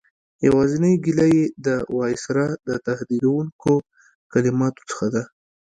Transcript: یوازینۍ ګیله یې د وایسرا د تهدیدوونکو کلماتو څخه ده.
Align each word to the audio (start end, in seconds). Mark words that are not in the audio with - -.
یوازینۍ 0.47 0.93
ګیله 1.03 1.25
یې 1.35 1.45
د 1.65 1.67
وایسرا 1.97 2.47
د 2.67 2.69
تهدیدوونکو 2.85 3.73
کلماتو 4.31 4.81
څخه 4.89 5.07
ده. 5.13 5.23